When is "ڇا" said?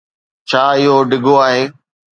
0.49-0.63